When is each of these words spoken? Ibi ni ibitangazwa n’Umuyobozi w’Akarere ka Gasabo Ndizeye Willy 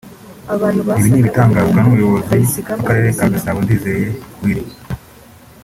Ibi 0.95 1.05
ni 1.09 1.17
ibitangazwa 1.21 1.79
n’Umuyobozi 1.81 2.37
w’Akarere 2.67 3.09
ka 3.17 3.25
Gasabo 3.33 3.59
Ndizeye 3.65 4.07
Willy 4.41 4.65